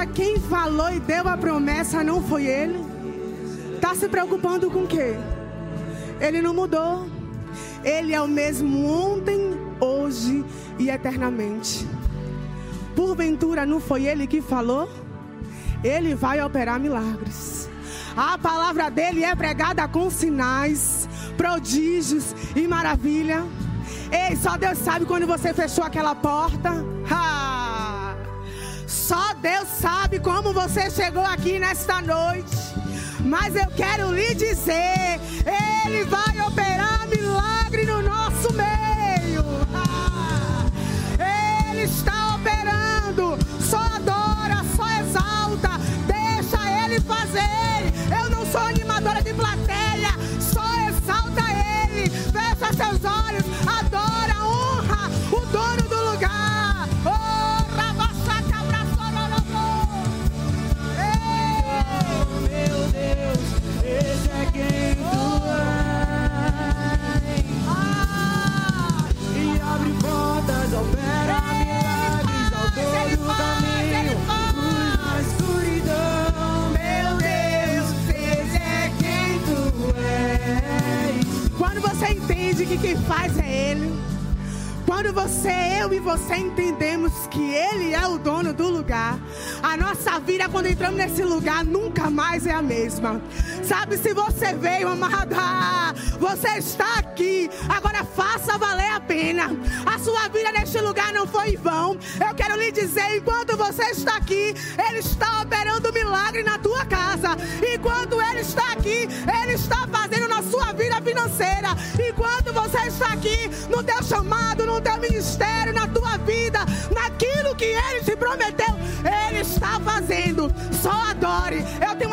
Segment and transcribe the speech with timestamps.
[0.00, 2.80] Porventura, quem falou e deu a promessa não foi ele?
[3.74, 5.14] Está se preocupando com o quê?
[6.20, 7.06] Ele não mudou.
[7.84, 10.44] Ele é o mesmo ontem, hoje
[10.78, 11.86] e eternamente.
[12.94, 14.88] Porventura, não foi ele que falou?
[15.82, 17.68] Ele vai operar milagres.
[18.16, 23.44] A palavra dele é pregada com sinais, prodígios e maravilha.
[24.10, 26.70] Ei, só Deus sabe quando você fechou aquela porta.
[27.10, 27.39] Ha!
[29.40, 32.56] Deus sabe como você chegou aqui nesta noite.
[33.20, 35.18] Mas eu quero lhe dizer:
[35.84, 39.42] Ele vai operar milagre no nosso meio.
[39.74, 40.66] Ah!
[41.70, 43.38] Ele está operando.
[43.60, 45.70] Só adora, só exalta.
[46.06, 48.20] Deixa Ele fazer.
[48.22, 49.69] Eu não sou animadora de plateia.
[90.00, 93.20] Nossa vida, quando entramos nesse lugar, nunca mais é a mesma.
[93.62, 95.36] Sabe, se você veio, amada,
[96.18, 99.50] você está aqui, agora faça valer a pena.
[99.84, 101.98] A sua vida neste lugar não foi em vão.
[102.26, 104.54] Eu quero lhe dizer, enquanto você está aqui,
[104.88, 107.36] Ele está operando milagre na tua casa.
[107.74, 109.06] Enquanto Ele está aqui,
[109.42, 111.76] Ele está fazendo na sua vida financeira.
[112.08, 114.39] Enquanto você está aqui, no teu chamado,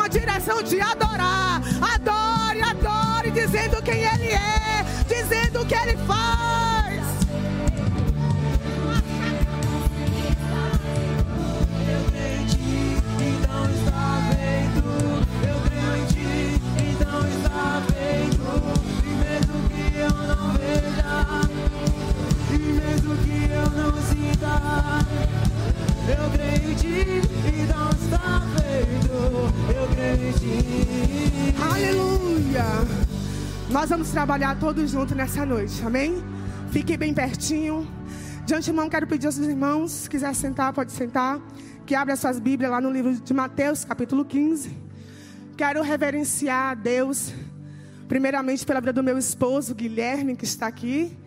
[0.08, 1.60] direção de adorar.
[1.94, 7.02] Adore, adore, dizendo quem Ele é, dizendo o que Ele faz.
[11.88, 14.84] Eu creio em ti, então está feito.
[15.46, 16.60] Eu creio em ti,
[16.90, 18.48] então está feito.
[19.04, 21.12] E mesmo que eu não veja,
[22.50, 24.54] e mesmo que eu não sinta,
[26.08, 27.27] eu creio em ti,
[31.60, 32.64] Aleluia!
[33.70, 36.22] Nós vamos trabalhar todos juntos nessa noite, amém?
[36.70, 37.88] Fique bem pertinho.
[38.46, 41.40] De antemão, quero pedir aos irmãos, se quiser sentar, pode sentar.
[41.84, 44.70] Que abra suas Bíblias lá no livro de Mateus, capítulo 15.
[45.56, 47.32] Quero reverenciar a Deus,
[48.06, 51.18] primeiramente pela vida do meu esposo, Guilherme, que está aqui.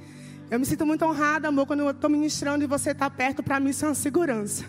[0.50, 3.60] Eu me sinto muito honrada, amor, quando eu estou ministrando e você está perto, para
[3.60, 4.64] mim isso é uma segurança.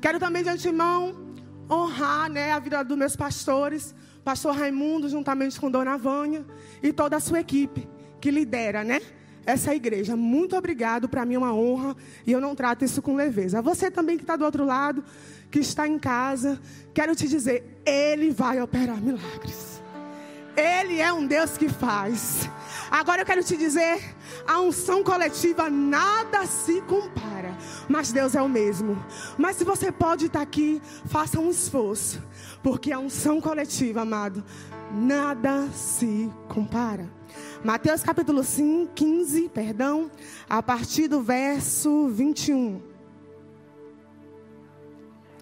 [0.00, 1.27] Quero também, de antemão,
[1.70, 6.44] honrar né, a vida dos meus pastores, pastor Raimundo, juntamente com Dona Vânia
[6.82, 7.88] e toda a sua equipe
[8.20, 9.00] que lidera, né?
[9.46, 10.16] Essa igreja.
[10.16, 11.96] Muito obrigado, para mim é uma honra
[12.26, 13.62] e eu não trato isso com leveza.
[13.62, 15.02] Você também que está do outro lado,
[15.50, 16.60] que está em casa,
[16.92, 19.67] quero te dizer, Ele vai operar milagres.
[20.58, 22.50] Ele é um Deus que faz.
[22.90, 24.02] Agora eu quero te dizer,
[24.44, 27.56] a unção coletiva nada se compara,
[27.88, 29.00] mas Deus é o mesmo.
[29.36, 32.20] Mas se você pode estar aqui, faça um esforço,
[32.60, 34.42] porque a unção coletiva, amado,
[34.92, 37.08] nada se compara.
[37.62, 40.10] Mateus capítulo 5, 15, perdão,
[40.48, 42.82] a partir do verso 21.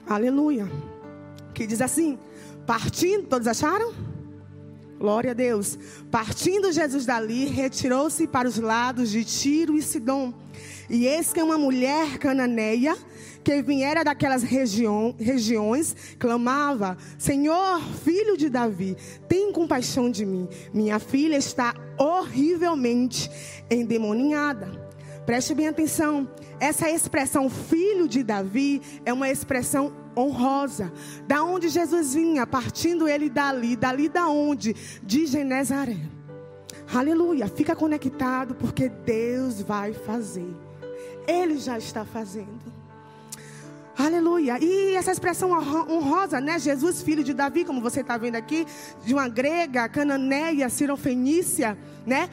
[0.07, 0.71] Aleluia.
[1.55, 2.19] Que diz assim:
[2.67, 4.16] partindo, todos acharam?
[4.99, 5.79] Glória a Deus.
[6.11, 10.33] Partindo Jesus dali, retirou-se para os lados de Tiro e Sidom.
[10.89, 12.97] E eis que uma mulher cananeia,
[13.43, 18.97] que viera daquelas região, regiões, clamava: Senhor, filho de Davi,
[19.29, 20.49] tem compaixão de mim.
[20.73, 23.31] Minha filha está horrivelmente
[23.71, 24.86] endemoninhada.
[25.27, 26.29] Preste bem atenção.
[26.61, 30.93] Essa expressão filho de Davi é uma expressão honrosa.
[31.27, 34.73] Da onde Jesus vinha, partindo ele dali, dali da onde?
[35.03, 35.99] De Genezaré.
[36.95, 37.49] Aleluia.
[37.49, 40.49] Fica conectado porque Deus vai fazer.
[41.27, 42.77] Ele já está fazendo.
[43.99, 44.59] Aleluia.
[44.63, 46.59] E essa expressão honrosa, né?
[46.59, 48.65] Jesus, filho de Davi, como você está vendo aqui,
[49.05, 52.29] de uma grega, cananeia, cirofenícia, né?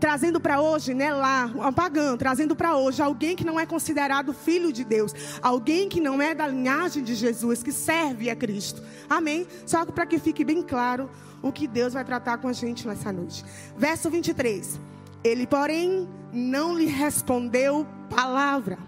[0.00, 1.12] Trazendo para hoje, né?
[1.12, 5.12] Lá, um pagão, trazendo para hoje alguém que não é considerado filho de Deus,
[5.42, 8.82] alguém que não é da linhagem de Jesus, que serve a Cristo.
[9.10, 9.46] Amém?
[9.66, 11.10] Só para que fique bem claro
[11.42, 13.44] o que Deus vai tratar com a gente nessa noite.
[13.76, 14.80] Verso 23.
[15.24, 18.78] Ele, porém, não lhe respondeu palavra.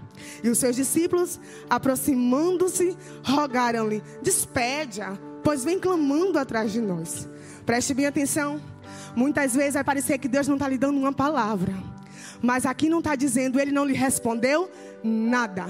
[0.43, 7.29] E os seus discípulos, aproximando-se, rogaram-lhe: Despede-a, pois vem clamando atrás de nós.
[7.65, 8.61] Preste bem atenção.
[9.15, 11.73] Muitas vezes vai parecer que Deus não está lhe dando uma palavra.
[12.43, 14.71] Mas aqui não está dizendo, ele não lhe respondeu
[15.03, 15.67] nada.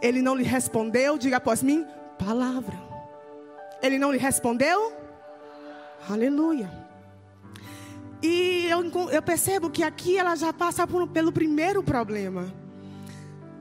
[0.00, 1.84] Ele não lhe respondeu, diga após mim,
[2.18, 2.74] palavra.
[3.82, 4.92] Ele não lhe respondeu?
[6.08, 6.70] Aleluia.
[8.22, 12.52] E eu, eu percebo que aqui ela já passa por, pelo primeiro problema.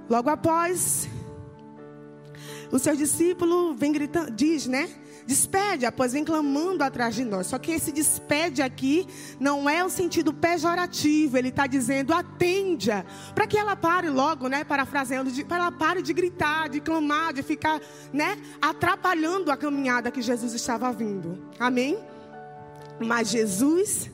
[0.10, 1.10] Logo após,
[2.72, 4.90] o seu discípulo vem gritando, diz, né?
[5.25, 7.48] Despede, pois vem clamando atrás de nós.
[7.48, 9.07] Só que esse despede aqui
[9.39, 11.38] não é o sentido pejorativo.
[11.38, 13.04] Ele está dizendo atende-a.
[13.33, 14.63] Para que ela pare logo, né?
[14.63, 17.81] Parafraseando, para ela pare de gritar, de clamar, de ficar,
[18.13, 18.38] né?
[18.62, 21.42] Atrapalhando a caminhada que Jesus estava vindo.
[21.60, 21.98] Amém?
[23.00, 24.12] Mas Jesus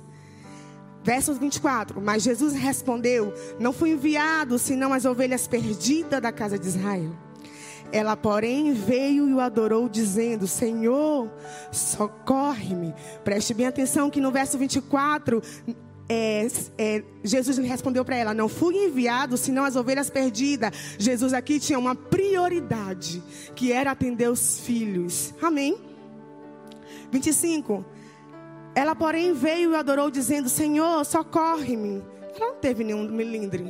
[1.04, 2.00] Versos 24.
[2.00, 7.12] Mas Jesus respondeu: Não fui enviado senão as ovelhas perdidas da casa de Israel.
[7.92, 11.30] Ela, porém, veio e o adorou, dizendo: Senhor,
[11.72, 12.94] socorre-me.
[13.24, 15.42] Preste bem atenção que no verso 24,
[16.08, 16.48] é,
[16.78, 20.72] é, Jesus respondeu para ela: Não fui enviado senão as ovelhas perdidas.
[20.98, 23.24] Jesus aqui tinha uma prioridade,
[23.56, 25.34] que era atender os filhos.
[25.42, 25.78] Amém?
[27.12, 27.86] 25.
[28.74, 32.04] Ela, porém, veio e adorou, dizendo: Senhor, socorre-me.
[32.36, 33.66] Ela não teve nenhum milindre.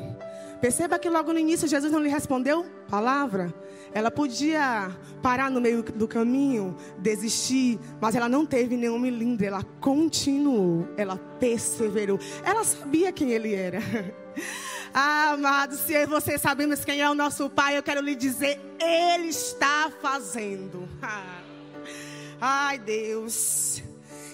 [0.60, 3.54] Perceba que logo no início Jesus não lhe respondeu palavra.
[3.94, 9.48] Ela podia parar no meio do caminho, desistir, mas ela não teve nenhum milindre.
[9.48, 12.20] Ela continuou, ela perseverou.
[12.44, 13.80] Ela sabia quem ele era.
[14.94, 19.30] Ah, amado, se você sabemos quem é o nosso Pai, eu quero lhe dizer, Ele
[19.30, 20.86] está fazendo.
[22.42, 23.82] Ai, Deus.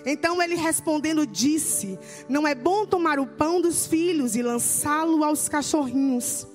[0.05, 1.99] Então ele respondendo disse:
[2.29, 6.47] Não é bom tomar o pão dos filhos e lançá-lo aos cachorrinhos.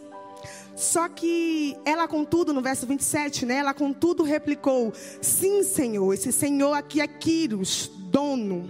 [0.82, 3.58] Só que ela, contudo, no verso 27, né?
[3.58, 6.12] Ela, contudo, replicou: Sim, Senhor.
[6.12, 8.68] Esse Senhor aqui é Quiros, dono.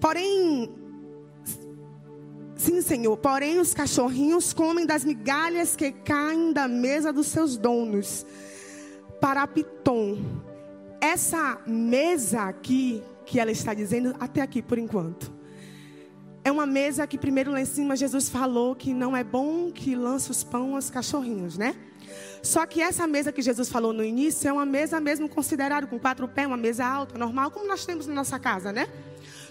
[0.00, 0.74] Porém,
[2.56, 3.18] sim, Senhor.
[3.18, 8.24] Porém, os cachorrinhos comem das migalhas que caem da mesa dos seus donos.
[9.20, 10.18] Para Piton.
[11.02, 15.35] Essa mesa aqui que ela está dizendo até aqui por enquanto.
[16.46, 19.96] É uma mesa que primeiro lá em cima Jesus falou que não é bom que
[19.96, 21.74] lance os pão aos cachorrinhos, né?
[22.40, 25.98] Só que essa mesa que Jesus falou no início é uma mesa mesmo considerada com
[25.98, 28.86] quatro pés, uma mesa alta, normal, como nós temos na nossa casa, né?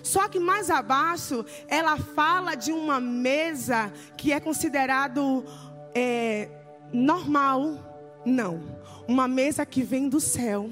[0.02, 5.44] Só que mais abaixo ela fala de uma mesa que é considerado
[5.94, 6.48] é,
[6.94, 8.64] normal, não,
[9.06, 10.70] uma mesa que vem do céu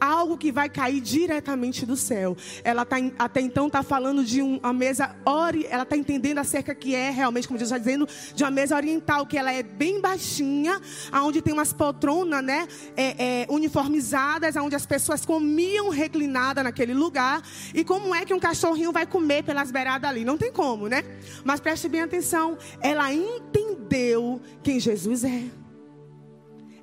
[0.00, 2.36] algo que vai cair diretamente do céu.
[2.64, 6.94] Ela tá, até então está falando de uma mesa ori, ela está entendendo acerca que
[6.94, 10.80] é realmente, como Jesus está dizendo, de uma mesa oriental, que ela é bem baixinha,
[11.12, 17.42] aonde tem umas poltronas, né, é, é, uniformizadas, aonde as pessoas comiam reclinada naquele lugar.
[17.74, 20.24] E como é que um cachorrinho vai comer pelas beiradas ali?
[20.24, 21.04] Não tem como, né?
[21.44, 25.59] Mas preste bem atenção, ela entendeu quem Jesus é.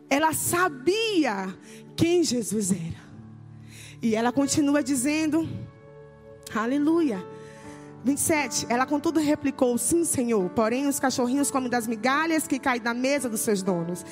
[0.10, 1.54] Ela sabia
[1.96, 3.08] quem Jesus era.
[4.02, 5.48] E ela continua dizendo,
[6.54, 7.24] aleluia.
[8.04, 12.94] 27, ela contudo replicou: Sim, Senhor, porém os cachorrinhos comem das migalhas que caem da
[12.94, 14.06] mesa dos seus donos.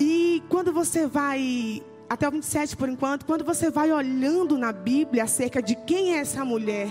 [0.00, 1.82] E quando você vai,
[2.14, 6.18] até o 27 por enquanto, quando você vai olhando na Bíblia acerca de quem é
[6.18, 6.88] essa mulher,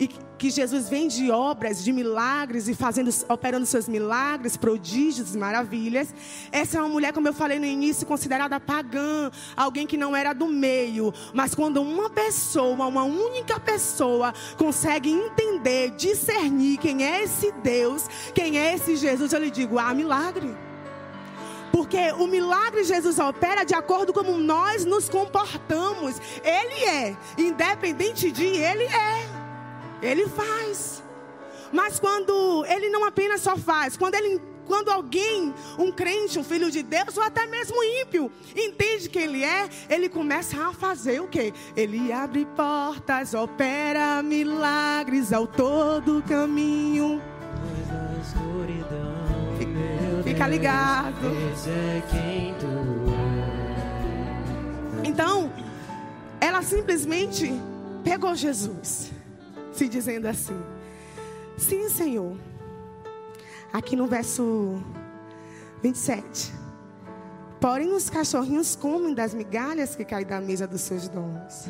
[0.00, 6.12] e que Jesus vem de obras, de milagres e fazendo, operando seus milagres, prodígios, maravilhas.
[6.50, 10.32] Essa é uma mulher, como eu falei no início, considerada pagã, alguém que não era
[10.32, 11.12] do meio.
[11.32, 18.58] Mas quando uma pessoa, uma única pessoa, consegue entender, discernir quem é esse Deus, quem
[18.58, 20.73] é esse Jesus, eu lhe digo: ah, milagre.
[21.74, 26.20] Porque o milagre Jesus opera de acordo com como nós nos comportamos.
[26.44, 29.28] Ele é, independente de ele é.
[30.00, 31.02] Ele faz.
[31.72, 36.70] Mas quando ele não apenas só faz, quando ele quando alguém, um crente, um filho
[36.70, 41.26] de Deus, ou até mesmo ímpio, entende quem ele é, ele começa a fazer o
[41.26, 41.52] que?
[41.76, 47.20] Ele abre portas, opera milagres ao todo caminho.
[47.76, 49.03] Fica,
[50.34, 51.16] fica ligado.
[55.04, 55.52] Então,
[56.40, 57.52] ela simplesmente
[58.02, 59.12] pegou Jesus
[59.72, 60.60] se dizendo assim:
[61.56, 62.36] Sim, Senhor.
[63.72, 64.82] Aqui no verso
[65.82, 66.52] 27.
[67.60, 71.66] Porém, os cachorrinhos comem das migalhas que caem da mesa dos seus donos.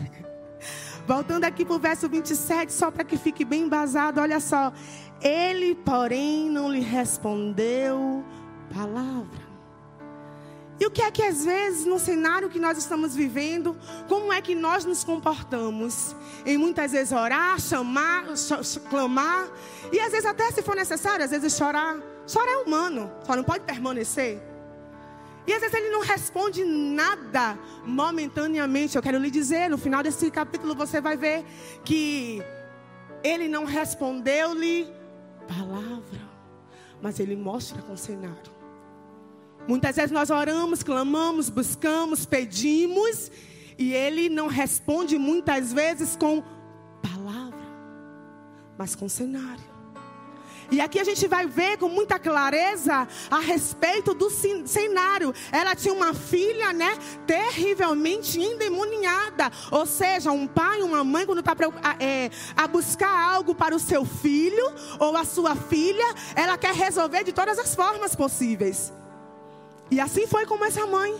[1.06, 4.72] Voltando aqui para o verso 27, só para que fique bem embasado, olha só.
[5.20, 8.24] Ele, porém, não lhe respondeu
[8.74, 9.54] palavra.
[10.78, 13.76] E o que é que às vezes no cenário que nós estamos vivendo,
[14.08, 16.16] como é que nós nos comportamos?
[16.44, 18.24] Em muitas vezes orar, chamar,
[18.90, 19.48] clamar,
[19.92, 21.96] e às vezes até se for necessário, às vezes chorar.
[22.26, 24.42] Chorar é humano, só não pode permanecer.
[25.46, 28.96] E às vezes ele não responde nada momentaneamente.
[28.96, 31.44] Eu quero lhe dizer, no final desse capítulo você vai ver
[31.84, 32.42] que
[33.22, 34.92] ele não respondeu-lhe
[35.46, 36.20] palavra,
[37.00, 38.53] mas ele mostra com cenário.
[39.66, 43.30] Muitas vezes nós oramos, clamamos, buscamos, pedimos,
[43.78, 46.42] e ele não responde muitas vezes com
[47.02, 47.66] palavra,
[48.76, 49.74] mas com cenário.
[50.70, 55.34] E aqui a gente vai ver com muita clareza a respeito do cenário.
[55.52, 59.50] Ela tinha uma filha, né, terrivelmente endemoniada.
[59.70, 61.54] Ou seja, um pai, uma mãe, quando está
[62.00, 67.24] é, a buscar algo para o seu filho ou a sua filha, ela quer resolver
[67.24, 68.92] de todas as formas possíveis.
[69.90, 71.14] E assim foi como essa mãe.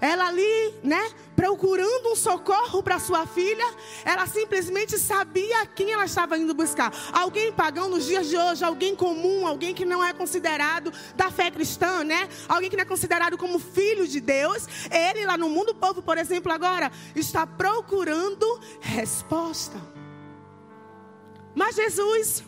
[0.00, 3.64] Ela ali, né, procurando um socorro para sua filha,
[4.04, 6.92] ela simplesmente sabia quem ela estava indo buscar.
[7.12, 11.52] Alguém pagão nos dias de hoje, alguém comum, alguém que não é considerado da fé
[11.52, 12.28] cristã, né?
[12.48, 14.66] Alguém que não é considerado como filho de Deus.
[14.90, 19.80] Ele lá no mundo povo, por exemplo, agora está procurando resposta.
[21.54, 22.42] Mas Jesus,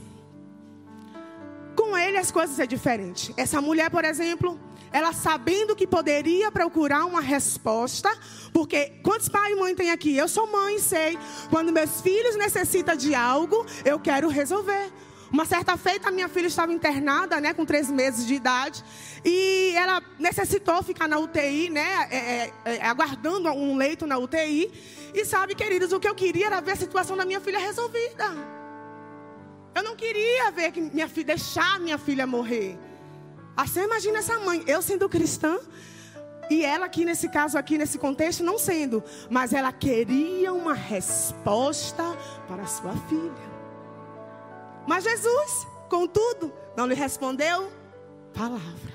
[1.77, 3.33] com ele as coisas é diferente.
[3.37, 4.59] Essa mulher, por exemplo,
[4.95, 8.09] ela sabendo que poderia procurar uma resposta,
[8.53, 10.17] porque quantos pai e mãe tem aqui?
[10.17, 11.19] Eu sou mãe, sei.
[11.51, 14.93] Quando meus filhos necessitam de algo, eu quero resolver.
[15.33, 18.85] Uma certa feita, minha filha estava internada, né, com três meses de idade,
[19.25, 24.71] e ela necessitou ficar na UTI, né, é, é, é, aguardando um leito na UTI.
[25.13, 28.27] E sabe, queridos, o que eu queria era ver a situação da minha filha resolvida.
[29.75, 32.79] Eu não queria ver que minha filha deixar minha filha morrer.
[33.57, 35.59] Assim, imagina essa mãe, eu sendo cristã,
[36.51, 42.03] e ela aqui nesse caso, aqui nesse contexto, não sendo, mas ela queria uma resposta
[42.49, 43.55] para sua filha.
[44.87, 47.71] Mas Jesus, contudo, não lhe respondeu
[48.35, 48.93] palavra,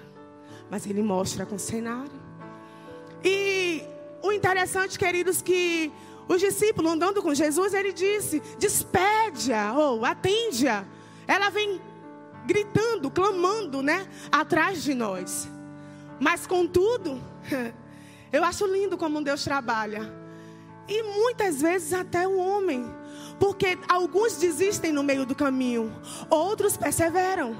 [0.69, 2.11] mas ele mostra com cenário.
[3.23, 3.83] E
[4.21, 5.91] o interessante, queridos, que
[6.27, 10.85] os discípulos andando com Jesus, ele disse: despede-a ou atende-a.
[11.27, 11.81] Ela vem
[12.45, 15.47] gritando, clamando, né, atrás de nós.
[16.19, 17.21] Mas contudo,
[18.31, 20.11] eu acho lindo como Deus trabalha.
[20.87, 22.83] E muitas vezes até o homem,
[23.39, 25.93] porque alguns desistem no meio do caminho,
[26.29, 27.55] outros perseveram.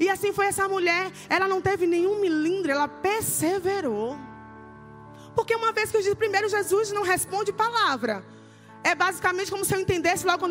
[0.00, 4.16] E assim foi essa mulher, ela não teve nenhum milindre, ela perseverou.
[5.34, 8.24] Porque uma vez que eu disse, primeiro Jesus não responde palavra.
[8.82, 10.46] É basicamente como se eu entendesse logo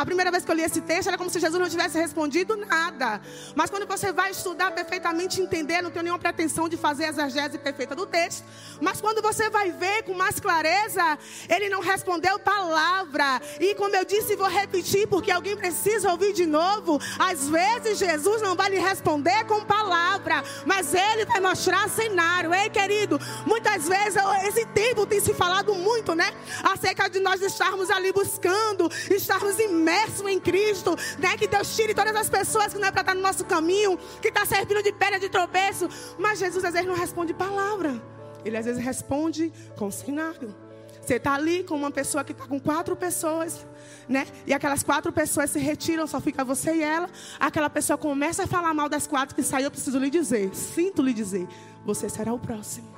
[0.00, 2.56] a primeira vez que eu li esse texto era como se Jesus não tivesse respondido
[2.56, 3.20] nada.
[3.54, 7.58] Mas quando você vai estudar perfeitamente, entender, não tenho nenhuma pretensão de fazer a exegese
[7.58, 8.42] perfeita do texto.
[8.80, 11.18] Mas quando você vai ver com mais clareza,
[11.50, 13.42] ele não respondeu palavra.
[13.60, 16.98] E como eu disse, vou repetir, porque alguém precisa ouvir de novo.
[17.18, 22.54] Às vezes Jesus não vai lhe responder com palavra, mas ele vai mostrar cenário.
[22.54, 26.32] Ei, querido, muitas vezes esse tempo tem se falado muito, né?
[26.62, 31.36] Acerca de nós estarmos ali buscando, estarmos imersos imerso em Cristo, né?
[31.36, 34.28] Que Deus tire todas as pessoas que não é para estar no nosso caminho, que
[34.28, 35.88] está servindo de pedra de tropeço.
[36.18, 38.00] Mas Jesus às vezes não responde palavra.
[38.44, 40.54] Ele às vezes responde com cenário.
[41.00, 43.66] Você está ali com uma pessoa que está com quatro pessoas,
[44.08, 44.26] né?
[44.46, 47.08] E aquelas quatro pessoas se retiram, só fica você e ela.
[47.38, 49.64] Aquela pessoa começa a falar mal das quatro que saiu.
[49.64, 51.48] Eu preciso lhe dizer, sinto lhe dizer,
[51.84, 52.88] você será o próximo.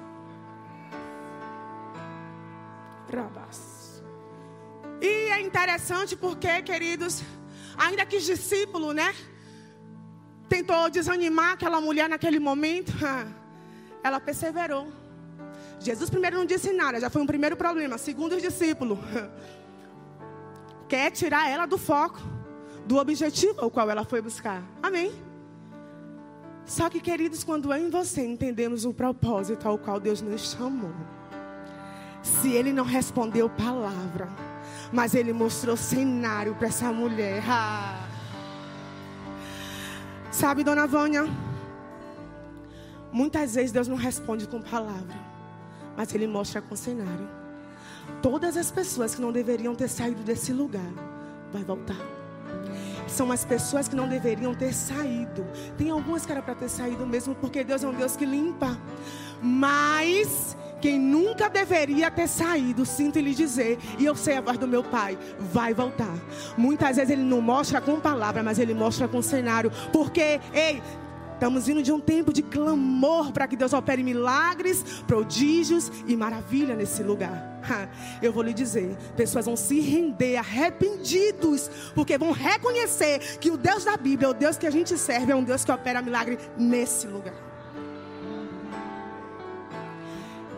[3.10, 3.71] Rabas.
[5.02, 7.24] E é interessante porque, queridos,
[7.76, 9.12] ainda que os discípulos, né,
[10.48, 12.92] tentou desanimar aquela mulher naquele momento,
[14.04, 14.86] ela perseverou.
[15.80, 17.98] Jesus primeiro não disse nada, já foi um primeiro problema.
[17.98, 18.96] Segundo, os discípulos
[20.88, 22.20] quer tirar ela do foco,
[22.86, 24.62] do objetivo ao qual ela foi buscar.
[24.80, 25.12] Amém.
[26.64, 30.94] Só que, queridos, quando eu e você entendemos o propósito ao qual Deus nos chamou,
[32.22, 34.28] se Ele não respondeu palavra,
[34.92, 37.42] mas ele mostrou cenário para essa mulher.
[37.48, 38.06] Ah.
[40.30, 41.26] Sabe, dona Vânia?
[43.12, 45.14] Muitas vezes Deus não responde com palavra,
[45.94, 47.28] mas Ele mostra com cenário.
[48.22, 50.90] Todas as pessoas que não deveriam ter saído desse lugar,
[51.52, 52.00] vai voltar.
[53.06, 55.44] São as pessoas que não deveriam ter saído.
[55.76, 58.78] Tem algumas que era para ter saído mesmo, porque Deus é um Deus que limpa.
[59.42, 64.66] Mas quem nunca deveria ter saído, sinto lhe dizer, e eu sei a voz do
[64.66, 66.12] meu pai, vai voltar.
[66.58, 69.70] Muitas vezes ele não mostra com palavra, mas ele mostra com cenário.
[69.92, 70.82] Porque, ei,
[71.42, 76.76] Estamos indo de um tempo de clamor para que Deus opere milagres, prodígios e maravilha
[76.76, 77.60] nesse lugar.
[78.22, 83.84] Eu vou lhe dizer, pessoas vão se render arrependidos, porque vão reconhecer que o Deus
[83.84, 87.08] da Bíblia, o Deus que a gente serve, é um Deus que opera milagre nesse
[87.08, 87.51] lugar.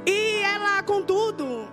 [0.06, 1.68] E ela, contudo,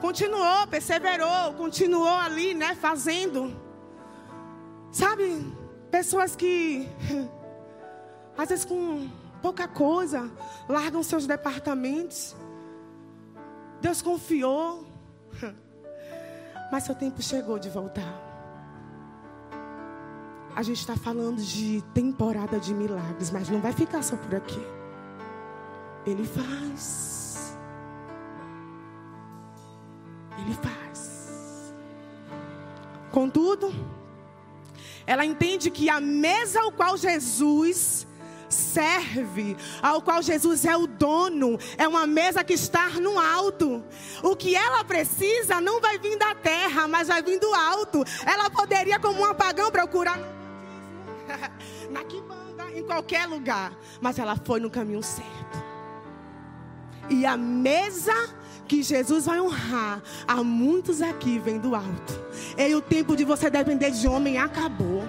[0.00, 3.56] continuou, perseverou, continuou ali, né, fazendo.
[4.90, 5.52] Sabe,
[5.90, 6.88] pessoas que
[8.36, 9.08] às vezes com
[9.40, 10.30] pouca coisa
[10.68, 12.34] largam seus departamentos.
[13.80, 14.86] Deus confiou.
[16.70, 18.30] Mas seu tempo chegou de voltar.
[20.54, 24.60] A gente está falando de temporada de milagres, mas não vai ficar só por aqui.
[26.06, 27.56] Ele faz.
[30.38, 31.74] Ele faz.
[33.10, 33.72] Contudo,
[35.06, 38.06] ela entende que a mesa ao qual Jesus
[38.48, 43.82] serve, ao qual Jesus é o dono, é uma mesa que está no alto.
[44.22, 48.04] O que ela precisa não vai vir da terra, mas vai vir do alto.
[48.26, 50.18] Ela poderia, como um apagão, procurar
[51.90, 55.71] na quibanda, em qualquer lugar, mas ela foi no caminho certo.
[57.08, 58.14] E a mesa
[58.72, 62.18] que Jesus vai honrar, há muitos aqui vem do alto.
[62.56, 65.04] E o tempo de você depender de homem acabou.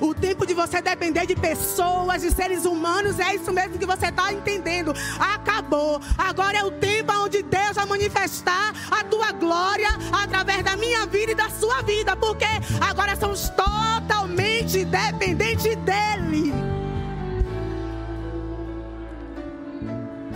[0.00, 4.06] O tempo de você depender de pessoas, de seres humanos, é isso mesmo que você
[4.06, 4.92] está entendendo.
[5.18, 6.00] Acabou.
[6.18, 11.32] Agora é o tempo onde Deus vai manifestar a tua glória através da minha vida
[11.32, 12.16] e da sua vida.
[12.16, 12.46] Porque
[12.80, 16.52] agora somos totalmente dependentes dEle.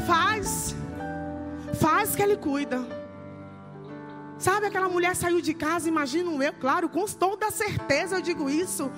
[0.07, 0.78] Faz
[1.81, 2.85] Faz que ele cuida.
[4.39, 8.91] Sabe aquela mulher saiu de casa, imagino eu, claro, com toda certeza eu digo isso,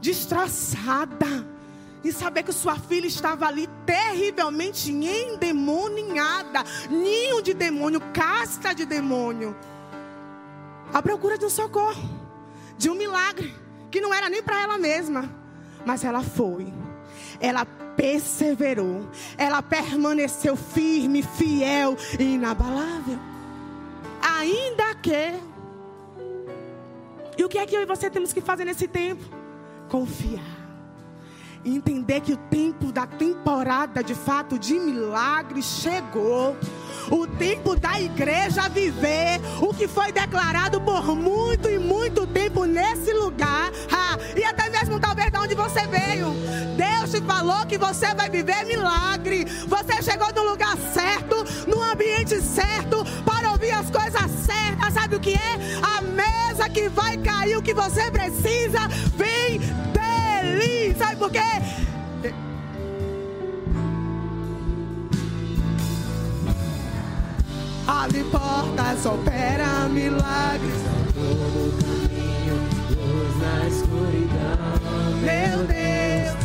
[0.00, 1.58] destroçada.
[2.04, 9.56] E saber que sua filha estava ali terrivelmente endemoninhada, ninho de demônio, casta de demônio.
[10.94, 12.08] À procura de um socorro,
[12.78, 13.52] de um milagre,
[13.90, 15.28] que não era nem para ela mesma,
[15.84, 16.72] mas ela foi.
[17.40, 17.66] Ela
[17.98, 23.18] perseverou, ela permaneceu firme, fiel e inabalável.
[24.22, 25.34] Ainda que.
[27.36, 29.24] E o que é que eu e você temos que fazer nesse tempo?
[29.88, 30.58] Confiar.
[31.64, 36.56] Entender que o tempo da temporada de fato de milagres chegou
[37.10, 43.12] o tempo da igreja viver o que foi declarado por muito e muito tempo nesse
[43.12, 43.72] lugar,
[45.58, 46.32] você veio.
[46.76, 49.44] Deus te falou que você vai viver milagre.
[49.66, 54.94] Você chegou no lugar certo, no ambiente certo, para ouvir as coisas certas.
[54.94, 55.58] Sabe o que é?
[55.82, 59.58] A mesa que vai cair, o que você precisa, vem
[59.92, 60.94] dele.
[60.96, 61.42] Sabe por quê?
[67.88, 70.74] abre portas, opera milagres.
[71.14, 72.56] todo caminho,
[72.90, 75.07] luz na escuridão.
[75.20, 76.38] Meu Deus,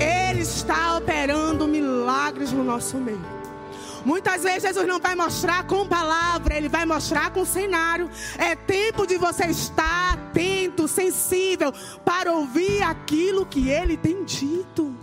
[0.00, 3.34] Ele está operando milagres no nosso meio.
[4.04, 8.10] Muitas vezes Jesus não vai mostrar com palavra, Ele vai mostrar com cenário.
[8.38, 11.72] É tempo de você estar atento, sensível,
[12.04, 14.94] para ouvir aquilo que Ele tem dito.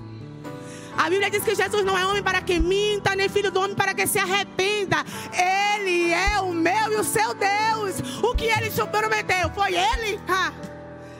[0.97, 3.75] A Bíblia diz que Jesus não é homem para que minta, nem filho do homem
[3.75, 4.97] para que se arrependa.
[5.33, 8.21] Ele é o meu e o seu Deus.
[8.21, 10.19] O que ele te prometeu foi ele.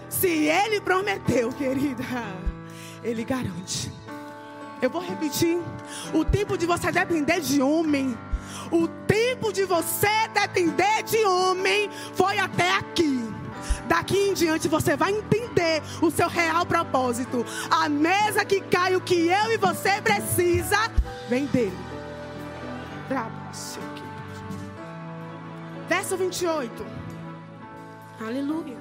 [0.09, 2.03] Se ele prometeu, querida,
[3.03, 3.91] ele garante.
[4.81, 5.59] Eu vou repetir.
[6.13, 8.17] O tempo de você depender de homem.
[8.71, 13.30] O tempo de você depender de homem foi até aqui.
[13.87, 17.45] Daqui em diante você vai entender o seu real propósito.
[17.69, 20.77] A mesa que cai, o que eu e você precisa,
[21.29, 21.77] vem dele.
[25.87, 26.85] Verso 28.
[28.19, 28.77] Aleluia.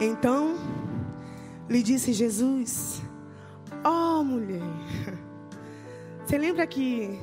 [0.00, 0.56] Então
[1.68, 3.02] lhe disse Jesus:
[3.84, 4.62] Ó oh, mulher,
[6.24, 7.20] você lembra que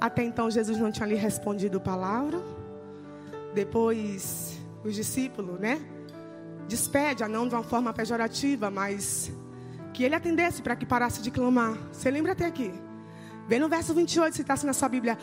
[0.00, 2.40] até então Jesus não tinha lhe respondido palavra?
[3.54, 5.80] Depois os discípulos, né?
[6.68, 9.32] Despede, não de uma forma pejorativa, mas
[9.92, 11.76] que ele atendesse para que parasse de clamar.
[11.92, 12.72] Você lembra até aqui?
[13.48, 15.18] Vem no verso 28, se está assim na sua Bíblia.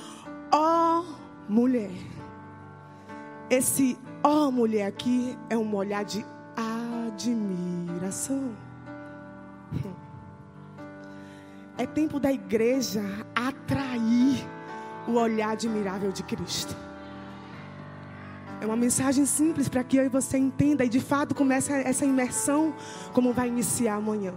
[0.51, 1.91] Ó oh, mulher.
[3.49, 6.25] Esse ó oh, mulher aqui é um olhar de
[7.13, 8.55] admiração.
[11.77, 13.01] É tempo da igreja
[13.35, 14.54] atrair
[15.07, 16.75] o olhar admirável de Cristo.
[18.61, 22.05] É uma mensagem simples para que eu e você entenda e de fato comece essa
[22.05, 22.73] imersão
[23.13, 24.33] como vai iniciar amanhã.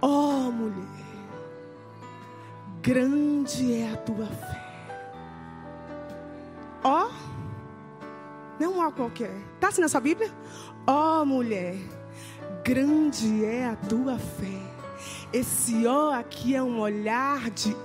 [0.00, 1.04] Oh, mulher,
[2.82, 4.68] grande é a tua fé.
[6.84, 7.10] Ó, oh,
[8.60, 9.34] não ó qualquer.
[9.54, 10.32] Está assim na sua Bíblia?
[10.86, 11.76] Ó oh, mulher,
[12.64, 14.67] grande é a tua fé.
[15.32, 17.76] Esse ó aqui é um olhar de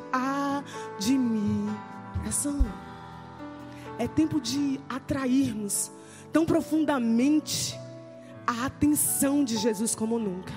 [1.00, 2.66] admiração.
[4.00, 5.92] É tempo de atrairmos
[6.32, 7.78] tão profundamente
[8.48, 10.54] a atenção de Jesus como nunca.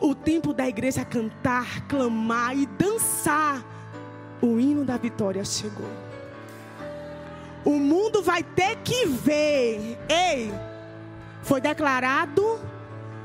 [0.00, 3.64] O tempo da igreja cantar, clamar e dançar.
[4.40, 5.88] O hino da vitória chegou.
[7.64, 9.98] O mundo vai ter que ver.
[10.08, 10.52] Ei,
[11.42, 12.60] foi declarado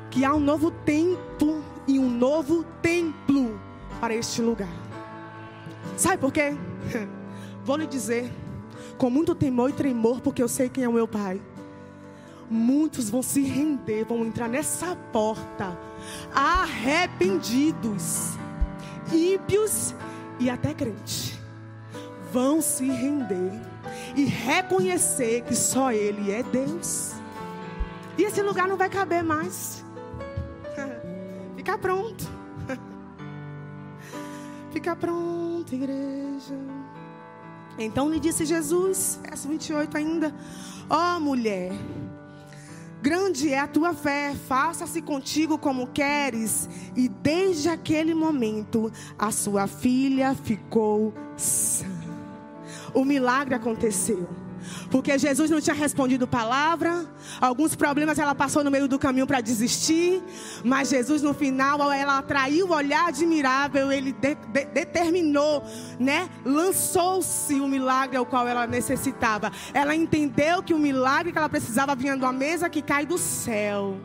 [0.10, 1.57] que há um novo tempo
[1.88, 3.60] e um novo templo
[4.00, 4.68] para este lugar.
[5.96, 6.56] Sabe por quê?
[7.64, 8.32] Vou lhe dizer,
[8.98, 11.42] com muito temor e tremor, porque eu sei quem é o meu Pai.
[12.50, 15.78] Muitos vão se render, vão entrar nessa porta,
[16.34, 18.38] arrependidos,
[19.12, 19.94] ímpios
[20.40, 21.38] e até crentes.
[22.32, 23.52] Vão se render
[24.16, 27.14] e reconhecer que só Ele é Deus.
[28.18, 29.84] E esse lugar não vai caber mais.
[31.78, 32.28] Fica pronto.
[34.74, 36.58] Fica pronto, igreja.
[37.78, 40.34] Então lhe disse Jesus, verso 28 ainda:
[40.90, 41.72] Ó oh, mulher,
[43.02, 46.68] grande é a tua fé, faça-se contigo como queres.
[46.96, 51.86] E desde aquele momento, a sua filha ficou sã.
[52.94, 54.28] O milagre aconteceu.
[54.90, 57.06] Porque Jesus não tinha respondido palavra,
[57.40, 60.22] alguns problemas ela passou no meio do caminho para desistir,
[60.64, 65.64] mas Jesus no final ela atraiu o olhar admirável, ele de, de, determinou,
[66.00, 66.30] né?
[66.46, 69.52] Lançou-se o milagre ao qual ela necessitava.
[69.74, 73.18] Ela entendeu que o milagre que ela precisava vinha de uma mesa que cai do
[73.18, 73.98] céu.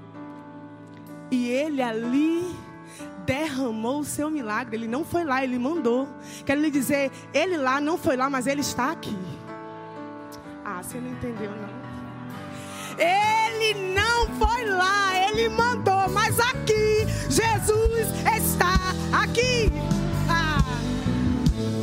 [1.31, 2.55] E ele ali
[3.25, 4.77] derramou o seu milagre.
[4.77, 6.09] Ele não foi lá, ele mandou.
[6.45, 9.17] Quero lhe dizer, ele lá não foi lá, mas ele está aqui.
[10.75, 11.69] Ah, você não entendeu, não.
[12.99, 18.77] Ele não foi lá, ele mandou, mas aqui, Jesus está
[19.13, 19.71] aqui.
[20.31, 20.65] Ah.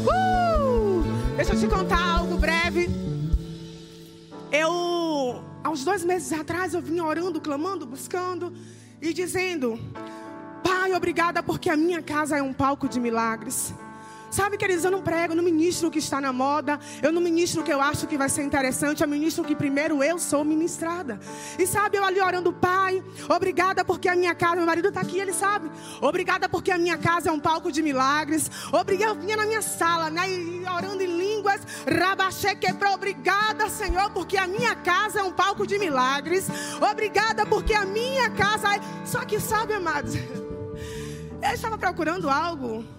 [0.09, 1.03] Uh!
[1.35, 2.89] Deixa eu te contar algo breve.
[4.51, 8.51] Eu, uns dois meses atrás, eu vim orando, clamando, buscando
[8.99, 9.79] e dizendo:
[10.63, 13.71] Pai, obrigada porque a minha casa é um palco de milagres.
[14.29, 17.21] Sabe, queridos, eu não prego, eu não ministro o que está na moda, eu não
[17.21, 20.19] ministro o que eu acho que vai ser interessante, eu ministro o que primeiro eu
[20.19, 21.19] sou ministrada.
[21.57, 25.19] E sabe, eu ali orando, Pai, obrigada porque a minha casa, meu marido está aqui,
[25.19, 25.71] ele sabe.
[25.99, 28.51] Obrigada porque a minha casa é um palco de milagres.
[28.71, 32.93] Obrigada, eu vinha na minha sala, né, e orando em línguas, rabaxê quebrou.
[32.93, 36.47] Obrigada, Senhor, porque a minha casa é um palco de milagres.
[36.91, 38.79] Obrigada porque a minha casa é.
[39.05, 40.13] Só que, sabe, amados,
[41.41, 42.98] eu estava procurando algo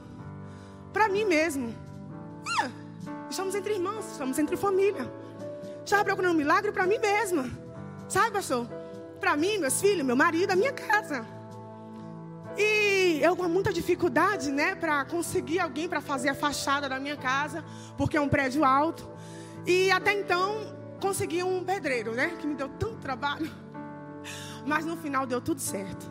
[0.92, 1.74] para mim mesmo.
[2.62, 2.70] É,
[3.28, 5.10] estamos entre irmãos, estamos entre família.
[5.84, 7.50] Estava procurando um milagre para mim mesma.
[8.08, 8.66] Sabe, pastor?
[9.18, 11.26] Para mim, meus filhos, meu marido, a minha casa.
[12.56, 17.16] E eu com muita dificuldade, né, para conseguir alguém para fazer a fachada da minha
[17.16, 17.64] casa,
[17.96, 19.08] porque é um prédio alto.
[19.66, 23.50] E até então consegui um pedreiro, né, que me deu tanto trabalho.
[24.66, 26.10] Mas no final deu tudo certo.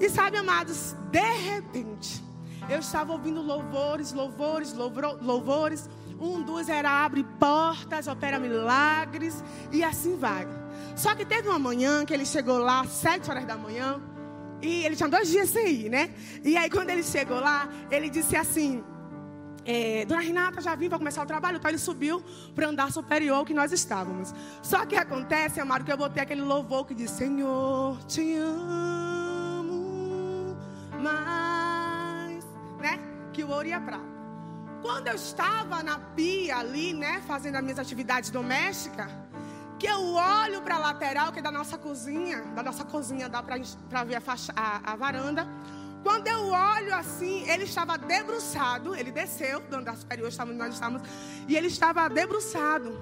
[0.00, 2.22] E sabe, amados, de repente,
[2.68, 5.88] eu estava ouvindo louvores, louvores, louvores.
[6.20, 10.46] Um dos era abre portas, opera milagres e assim vai.
[10.96, 14.00] Só que teve uma manhã que ele chegou lá, sete horas da manhã,
[14.60, 16.10] e ele tinha dois dias sem ir, né?
[16.44, 18.82] E aí quando ele chegou lá, ele disse assim:
[19.64, 21.58] é, Dona Renata, já vim para começar o trabalho.
[21.58, 22.22] Então ele subiu
[22.54, 24.34] para andar superior que nós estávamos.
[24.62, 29.78] Só que acontece, amado, que eu botei aquele louvor que diz: Senhor, te amo
[31.00, 31.57] mais
[33.32, 34.18] que o ouro e a prata.
[34.82, 39.10] Quando eu estava na pia ali, né, fazendo as minhas atividades domésticas,
[39.78, 43.42] que eu olho para a lateral, que é da nossa cozinha, da nossa cozinha dá
[43.42, 45.46] para ver a, faixa, a, a, varanda.
[46.02, 51.08] Quando eu olho assim, ele estava debruçado, ele desceu do andar superior, estávamos, nós estávamos,
[51.46, 53.00] e ele estava debruçado.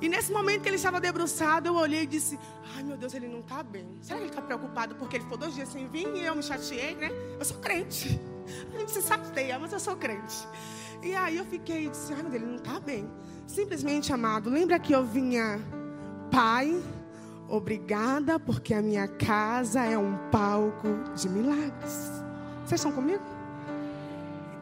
[0.00, 2.38] E nesse momento que ele estava debruçado, eu olhei e disse:
[2.76, 3.98] Ai meu Deus, ele não está bem.
[4.00, 6.42] Será que ele está preocupado porque ele ficou dois dias sem vir e eu me
[6.42, 7.10] chateei, né?
[7.38, 8.20] Eu sou crente.
[8.74, 10.46] A gente se chateia, mas eu sou crente.
[11.02, 13.08] E aí eu fiquei e disse: Ai meu Deus, ele não está bem.
[13.46, 15.60] Simplesmente, amado, lembra que eu vinha,
[16.30, 16.80] Pai,
[17.48, 22.22] obrigada porque a minha casa é um palco de milagres.
[22.64, 23.38] Vocês estão comigo?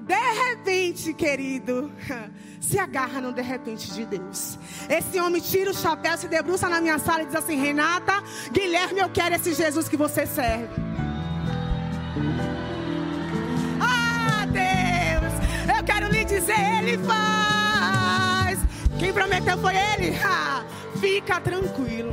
[0.07, 1.91] de repente, querido,
[2.61, 4.57] se agarra no de repente de Deus.
[4.89, 8.23] Esse homem tira o chapéu, se debruça na minha sala e diz assim: Renata,
[8.53, 11.06] Guilherme, eu quero esse Jesus que você serve.
[16.27, 18.59] Dizer, Ele faz.
[18.99, 20.17] Quem prometeu foi Ele.
[20.25, 20.65] Ah,
[21.01, 22.13] fica tranquilo.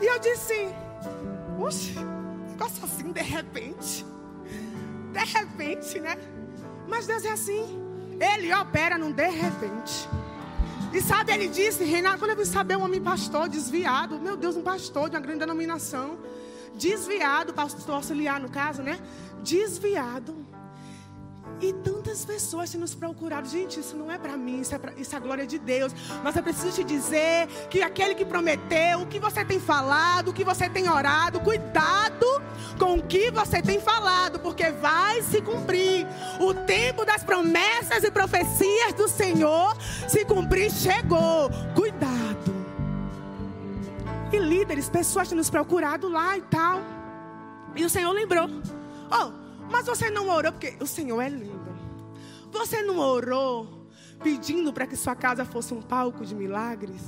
[0.00, 0.68] E eu disse:
[1.58, 1.94] Oxe,
[2.50, 4.06] negócio assim de repente.
[5.12, 6.16] De repente, né?
[6.88, 7.82] Mas Deus é assim.
[8.20, 10.08] Ele opera num de repente.
[10.92, 14.56] E sabe, ele disse, Renato, quando eu vim saber um homem pastor desviado, meu Deus,
[14.56, 16.18] um pastor de uma grande denominação,
[16.74, 18.98] desviado, pastor auxiliar no caso, né?
[19.42, 20.34] Desviado.
[21.60, 21.72] E
[22.24, 23.48] pessoas têm nos procurado.
[23.48, 25.92] Gente, isso não é para mim, isso é, pra, isso é a glória de Deus.
[26.22, 30.32] Mas eu preciso te dizer que aquele que prometeu, o que você tem falado, o
[30.32, 32.26] que você tem orado, cuidado
[32.78, 36.06] com o que você tem falado, porque vai se cumprir.
[36.40, 39.76] O tempo das promessas e profecias do Senhor
[40.08, 41.50] se cumprir chegou.
[41.74, 42.54] Cuidado.
[44.32, 46.80] E líderes, pessoas têm nos procurado lá e tal.
[47.74, 48.48] E o Senhor lembrou.
[49.10, 49.32] Oh,
[49.70, 51.55] mas você não orou porque o Senhor é lindo.
[52.50, 53.86] Você não orou
[54.22, 57.02] pedindo para que sua casa fosse um palco de milagres?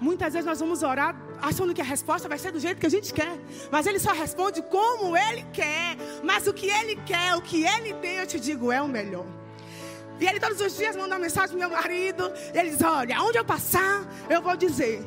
[0.00, 2.90] Muitas vezes nós vamos orar achando que a resposta vai ser do jeito que a
[2.90, 3.38] gente quer,
[3.70, 5.96] mas ele só responde como ele quer.
[6.22, 9.26] Mas o que ele quer, o que ele tem, eu te digo, é o melhor.
[10.20, 12.32] E ele todos os dias manda uma mensagem pro meu marido.
[12.52, 15.04] Ele diz: Olha, onde eu passar, eu vou dizer.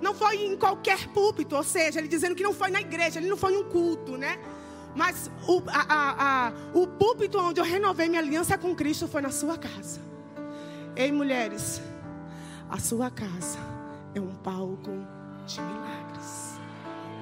[0.00, 3.28] Não foi em qualquer púlpito, ou seja, ele dizendo que não foi na igreja, ele
[3.28, 4.38] não foi em um culto, né?
[4.98, 9.22] Mas o, a, a, a, o púlpito onde eu renovei minha aliança com Cristo foi
[9.22, 10.00] na sua casa.
[10.96, 11.80] Ei, mulheres,
[12.68, 13.60] a sua casa
[14.12, 14.90] é um palco
[15.46, 16.58] de milagres.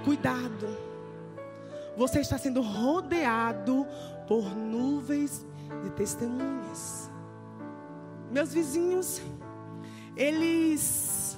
[0.07, 0.67] Cuidado.
[1.99, 3.87] Você está sendo rodeado
[4.27, 5.45] por nuvens
[5.85, 7.11] de testemunhas.
[8.31, 9.21] Meus vizinhos,
[10.17, 11.37] eles.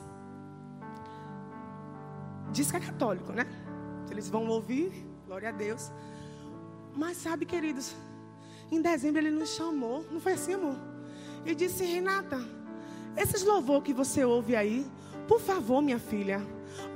[2.53, 3.45] Diz que é católico, né?
[4.09, 5.91] Eles vão ouvir, glória a Deus.
[6.99, 7.95] Mas sabe, queridos,
[8.73, 10.75] em dezembro ele nos chamou, não foi assim, amor?
[11.47, 12.45] E disse: Renata,
[13.17, 14.85] esses louvor que você ouve aí,
[15.29, 16.45] por favor, minha filha,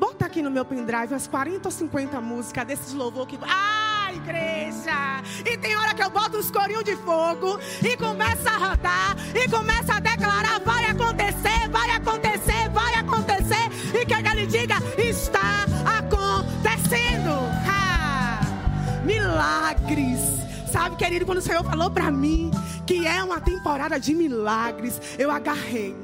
[0.00, 3.38] bota aqui no meu pendrive umas 40 ou 50 músicas desses louvor que.
[3.42, 5.22] Ah, igreja!
[5.48, 9.48] E tem hora que eu boto os corinhos de fogo e começa a rodar e
[9.48, 13.70] começa a declarar: vai acontecer, vai acontecer, vai acontecer.
[13.94, 15.71] E que ele diga: está
[19.32, 20.20] milagres.
[20.70, 22.50] Sabe, querido, quando o Senhor falou para mim
[22.86, 25.96] que é uma temporada de milagres, eu agarrei.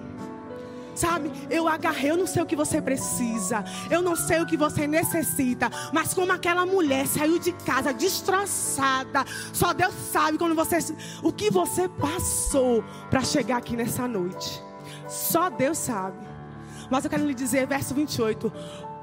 [0.94, 4.56] Sabe, eu agarrei, eu não sei o que você precisa, eu não sei o que
[4.56, 10.78] você necessita, mas como aquela mulher saiu de casa destroçada, só Deus sabe quando você,
[11.22, 14.60] o que você passou para chegar aqui nessa noite.
[15.08, 16.18] Só Deus sabe.
[16.90, 18.52] Mas eu quero lhe dizer, verso 28,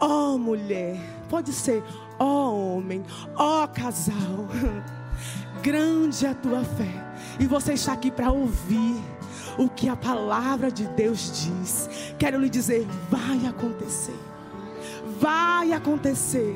[0.01, 1.81] ó oh, mulher, pode ser,
[2.19, 3.03] ó homem,
[3.35, 4.47] ó casal,
[5.61, 6.91] grande é a tua fé,
[7.39, 9.01] e você está aqui para ouvir
[9.57, 11.89] o que a palavra de Deus diz.
[12.19, 14.17] Quero lhe dizer, vai acontecer
[15.19, 16.55] vai acontecer.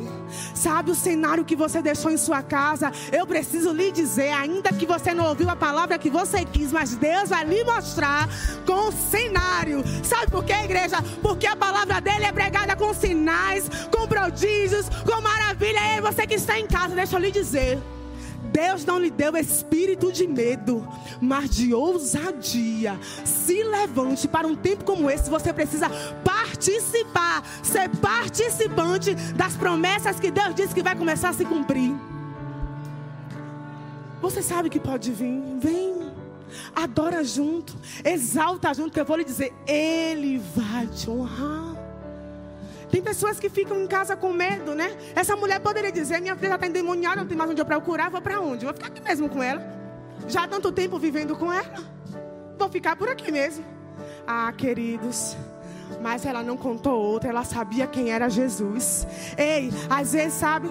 [0.54, 2.92] Sabe o cenário que você deixou em sua casa?
[3.12, 6.96] Eu preciso lhe dizer, ainda que você não ouviu a palavra que você quis, mas
[6.96, 8.28] Deus vai lhe mostrar
[8.66, 9.84] com o cenário.
[10.04, 10.98] Sabe por quê, igreja?
[11.22, 15.22] Porque a palavra dele é pregada com sinais, com prodígios, com
[15.60, 15.96] maravilha.
[15.96, 17.80] Ei, você que está em casa, deixa eu lhe dizer.
[18.52, 20.88] Deus não lhe deu espírito de medo,
[21.22, 22.98] mas de ousadia.
[23.24, 25.88] Se levante para um tempo como esse, você precisa
[26.24, 31.94] participar, ser participante das promessas que Deus disse que vai começar a se cumprir.
[34.22, 36.10] Você sabe que pode vir, vem.
[36.76, 41.79] Adora junto, exalta junto, que eu vou lhe dizer, Ele vai te honrar.
[42.92, 44.96] Tem pessoas que ficam em casa com medo, né?
[45.16, 48.22] Essa mulher poderia dizer: minha filha está endemoniada, não tem mais onde eu procurar, vou
[48.22, 48.66] para onde?
[48.66, 49.62] Vou ficar aqui mesmo com ela.
[50.28, 51.84] Já há tanto tempo vivendo com ela.
[52.58, 53.64] Vou ficar por aqui mesmo.
[54.28, 55.38] Ah, queridos.
[56.02, 59.08] Mas ela não contou outra, ela sabia quem era Jesus.
[59.38, 60.70] Ei, às vezes, sabe?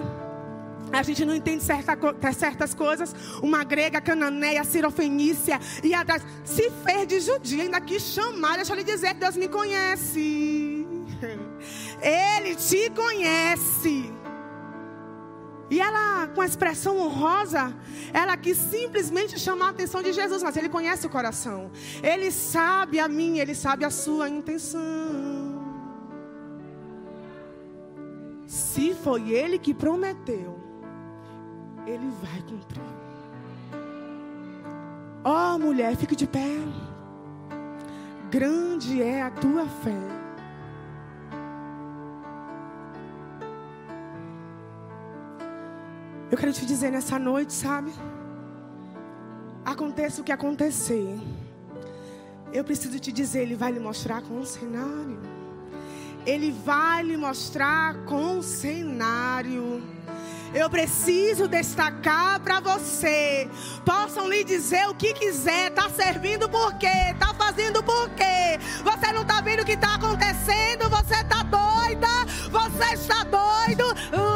[0.91, 1.97] A gente não entende certa,
[2.33, 3.15] certas coisas.
[3.41, 8.55] Uma grega, cananeia, sirofenícia e atrás se fez de judia, ainda quis chamar.
[8.55, 10.68] Deixa eu lhe dizer que Deus me conhece.
[12.01, 14.13] Ele te conhece.
[15.69, 17.75] E ela, com a expressão honrosa,
[18.11, 21.69] ela quis simplesmente chamar a atenção de Jesus, mas ele conhece o coração.
[22.01, 24.79] Ele sabe a minha, ele sabe a sua intenção.
[28.47, 30.59] Se foi ele que prometeu,
[31.85, 32.81] ele vai cumprir.
[35.23, 36.57] Ó oh, mulher, fique de pé.
[38.31, 40.18] Grande é a tua fé.
[46.31, 47.91] Eu quero te dizer nessa noite, sabe?
[49.65, 51.17] Aconteça o que acontecer.
[52.53, 55.19] Eu preciso te dizer, Ele vai lhe mostrar com um cenário.
[56.27, 59.81] Ele vai lhe mostrar com um cenário.
[60.53, 63.49] Eu preciso destacar para você.
[63.83, 65.71] Possam lhe dizer o que quiser.
[65.71, 67.15] Tá servindo por quê?
[67.19, 68.59] Tá fazendo por quê?
[68.83, 70.89] Você não tá vendo o que tá acontecendo?
[70.89, 72.07] Você tá doida?
[72.51, 74.28] Você está doido?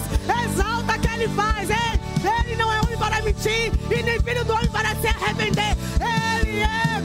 [0.00, 0.44] faz.
[0.44, 1.70] Exalta que ele faz.
[1.70, 2.00] É.
[2.40, 5.76] Ele não é homem para mentir e nem filho do homem para se arrepender.
[6.40, 7.00] Ele é